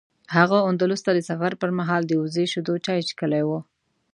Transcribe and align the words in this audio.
هغه 0.35 0.57
اندلس 0.69 1.01
ته 1.05 1.11
د 1.13 1.19
سفر 1.29 1.51
پر 1.61 1.69
مهال 1.79 2.01
د 2.07 2.11
وزې 2.21 2.45
شیدو 2.51 2.73
چای 2.85 2.99
څښلي 3.07 3.43
و. 3.45 3.49